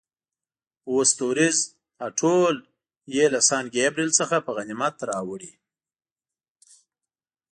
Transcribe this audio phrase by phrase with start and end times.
[0.87, 1.57] اووه ستوریز،
[1.99, 2.55] دا ټول
[3.15, 5.51] یې له سان ګبرېل څخه په غنیمت راوړي.